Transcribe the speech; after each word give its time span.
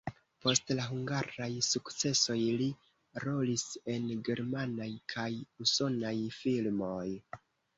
Post 0.43 0.71
la 0.77 0.85
hungaraj 0.93 1.49
sukcesoj 1.67 2.37
li 2.61 2.69
rolis 3.25 3.67
en 3.97 4.09
germanaj 4.31 4.89
kaj 5.15 5.29
usonaj 5.67 6.15
filmoj. 6.41 7.07